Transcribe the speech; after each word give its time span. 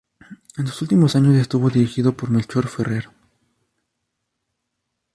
En 0.57 0.65
sus 0.65 0.81
últimos 0.81 1.15
años 1.15 1.35
estuvo 1.35 1.69
dirigido 1.69 2.17
por 2.17 2.31
Melchor 2.31 2.67
Ferrer. 2.67 3.09